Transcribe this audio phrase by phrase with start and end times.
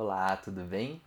[0.00, 1.02] Olá, tudo bem?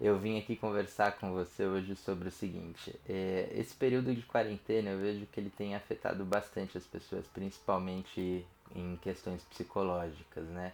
[0.00, 4.90] Eu vim aqui conversar com você hoje sobre o seguinte: é, esse período de quarentena
[4.90, 8.44] eu vejo que ele tem afetado bastante as pessoas, principalmente
[8.74, 10.72] em questões psicológicas, né?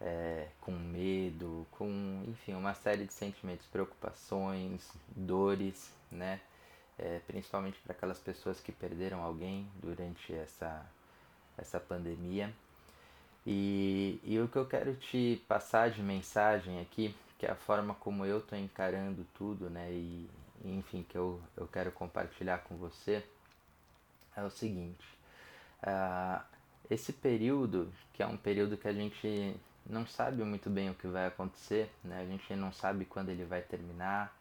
[0.00, 6.40] É, com medo, com, enfim, uma série de sentimentos, preocupações, dores, né?
[6.96, 10.86] É, principalmente para aquelas pessoas que perderam alguém durante essa,
[11.56, 12.54] essa pandemia.
[13.50, 17.94] E, e o que eu quero te passar de mensagem aqui, que é a forma
[17.94, 19.90] como eu estou encarando tudo, né?
[19.90, 20.28] E,
[20.62, 23.24] enfim, que eu, eu quero compartilhar com você,
[24.36, 25.06] é o seguinte.
[25.82, 26.44] Uh,
[26.90, 29.56] esse período, que é um período que a gente
[29.86, 32.20] não sabe muito bem o que vai acontecer, né?
[32.20, 34.36] A gente não sabe quando ele vai terminar,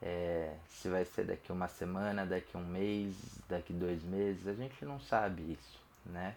[0.00, 3.16] é, se vai ser daqui uma semana, daqui um mês,
[3.48, 6.36] daqui dois meses, a gente não sabe isso, né?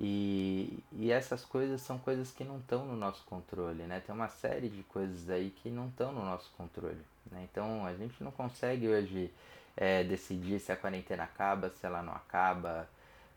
[0.00, 4.00] E, e essas coisas são coisas que não estão no nosso controle, né?
[4.00, 7.00] Tem uma série de coisas aí que não estão no nosso controle,
[7.32, 7.48] né?
[7.50, 9.32] Então a gente não consegue hoje
[9.76, 12.88] é, decidir se a quarentena acaba, se ela não acaba,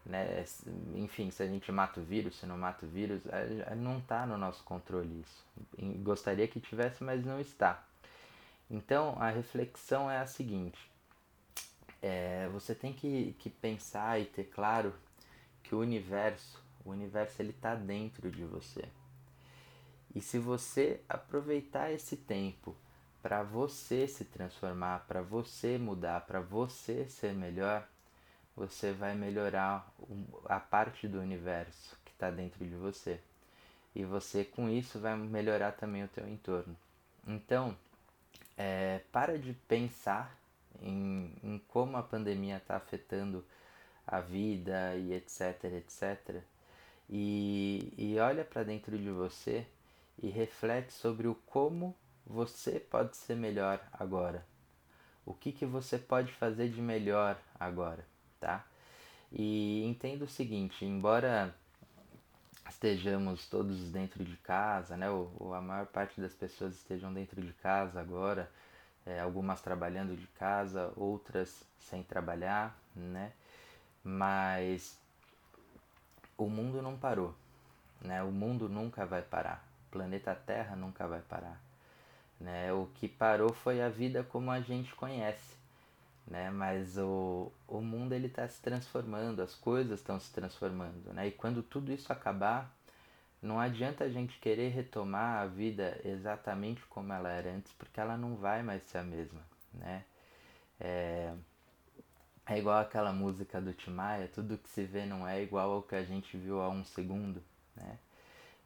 [0.05, 0.45] né?
[0.95, 3.23] Enfim, se a gente mata o vírus, se não mata o vírus,
[3.77, 5.43] não está no nosso controle isso.
[6.03, 7.83] Gostaria que tivesse, mas não está.
[8.69, 10.79] Então a reflexão é a seguinte:
[12.03, 14.93] é, você tem que, que pensar e ter claro
[15.63, 18.87] que o universo, o universo ele está dentro de você.
[20.13, 22.75] E se você aproveitar esse tempo
[23.21, 27.87] para você se transformar, para você mudar, para você ser melhor,
[28.55, 29.89] você vai melhorar
[30.45, 33.19] a parte do universo que está dentro de você.
[33.95, 36.75] E você com isso vai melhorar também o teu entorno.
[37.27, 37.77] Então,
[38.57, 40.35] é, para de pensar
[40.81, 43.45] em, em como a pandemia está afetando
[44.05, 46.41] a vida e etc, etc.
[47.09, 49.65] E, e olha para dentro de você
[50.21, 54.45] e reflete sobre o como você pode ser melhor agora.
[55.25, 58.05] O que, que você pode fazer de melhor agora,
[58.39, 58.65] tá?
[59.31, 61.53] E entenda o seguinte, embora
[62.69, 65.09] estejamos todos dentro de casa, né?
[65.09, 68.49] Ou, a maior parte das pessoas estejam dentro de casa agora,
[69.05, 73.31] é, algumas trabalhando de casa, outras sem trabalhar, né?
[74.03, 74.97] Mas
[76.37, 77.35] o mundo não parou,
[78.01, 78.23] né?
[78.23, 79.63] O mundo nunca vai parar.
[79.87, 81.61] O planeta Terra nunca vai parar,
[82.39, 82.73] né?
[82.73, 85.55] O que parou foi a vida como a gente conhece,
[86.27, 86.49] né?
[86.49, 91.27] Mas o, o mundo ele está se transformando, as coisas estão se transformando, né?
[91.27, 92.73] E quando tudo isso acabar,
[93.41, 98.17] não adianta a gente querer retomar a vida exatamente como ela era antes, porque ela
[98.17, 99.41] não vai mais ser a mesma,
[99.73, 100.05] né?
[100.79, 101.33] É,
[102.51, 105.95] é igual aquela música do Timaya, tudo que se vê não é igual ao que
[105.95, 107.41] a gente viu há um segundo,
[107.75, 107.97] né?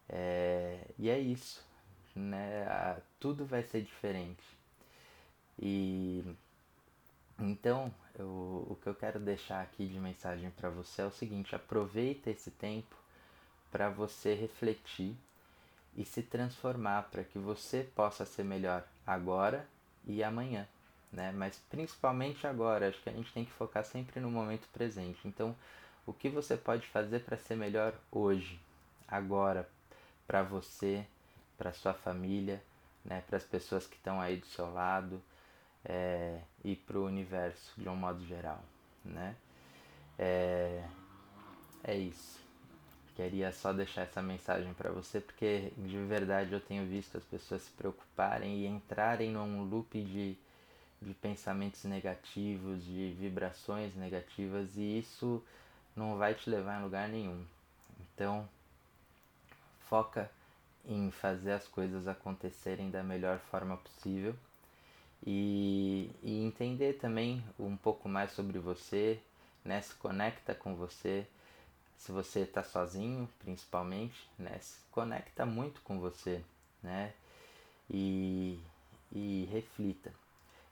[0.08, 1.64] É, e é isso,
[2.14, 3.00] né?
[3.20, 4.42] tudo vai ser diferente.
[5.58, 6.24] E
[7.38, 11.54] então, eu, o que eu quero deixar aqui de mensagem para você é o seguinte:
[11.54, 12.96] aproveita esse tempo
[13.70, 15.16] para você refletir
[15.96, 19.66] e se transformar para que você possa ser melhor agora
[20.06, 20.66] e amanhã
[21.12, 21.32] né?
[21.32, 25.18] Mas principalmente agora, acho que a gente tem que focar sempre no momento presente.
[25.24, 25.54] Então,
[26.06, 28.60] o que você pode fazer para ser melhor hoje,
[29.08, 29.68] agora,
[30.26, 31.04] para você,
[31.56, 32.62] para sua família,
[33.04, 33.22] né?
[33.26, 35.22] Para as pessoas que estão aí do seu lado
[35.84, 38.62] é, e para o universo de um modo geral,
[39.04, 39.36] né?
[40.18, 40.82] É,
[41.84, 42.44] é isso.
[43.14, 47.62] Queria só deixar essa mensagem para você porque de verdade eu tenho visto as pessoas
[47.62, 50.36] se preocuparem e entrarem num loop de
[51.00, 55.42] de pensamentos negativos, de vibrações negativas e isso
[55.94, 57.44] não vai te levar em lugar nenhum.
[58.00, 58.48] Então,
[59.88, 60.30] foca
[60.84, 64.34] em fazer as coisas acontecerem da melhor forma possível
[65.26, 69.20] e, e entender também um pouco mais sobre você,
[69.64, 69.80] né?
[69.80, 71.26] Se conecta com você.
[71.96, 74.58] Se você está sozinho, principalmente, né?
[74.60, 76.44] Se conecta muito com você,
[76.82, 77.12] né?
[77.90, 78.60] E,
[79.10, 80.12] e reflita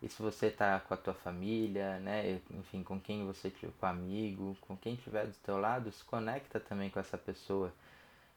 [0.05, 3.87] e se você está com a tua família, né, enfim, com quem você tiver, com
[3.87, 7.73] amigo, com quem estiver do teu lado, se conecta também com essa pessoa.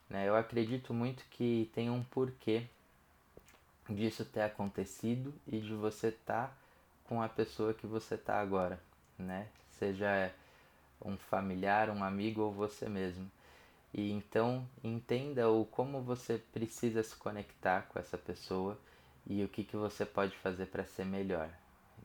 [0.10, 0.30] Né?
[0.30, 2.66] Eu acredito muito que tem um porquê
[3.90, 6.58] disso ter acontecido e de você estar tá
[7.04, 8.80] com a pessoa que você está agora,
[9.20, 9.50] né?
[9.72, 10.32] Seja
[11.04, 13.30] um familiar, um amigo ou você mesmo.
[13.94, 18.78] E então entenda o como você precisa se conectar com essa pessoa
[19.30, 21.50] e o que, que você pode fazer para ser melhor.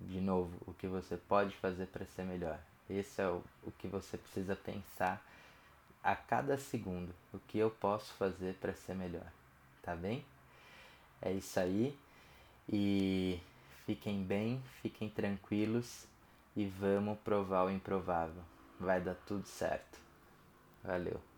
[0.01, 2.59] De novo, o que você pode fazer para ser melhor.
[2.91, 5.25] Esse é o, o que você precisa pensar
[6.03, 7.15] a cada segundo.
[7.33, 9.27] O que eu posso fazer para ser melhor.
[9.83, 10.25] Tá bem?
[11.21, 11.97] É isso aí.
[12.69, 13.41] E
[13.87, 16.07] fiquem bem, fiquem tranquilos
[16.57, 18.43] e vamos provar o improvável.
[18.81, 19.99] Vai dar tudo certo.
[20.83, 21.32] Valeu.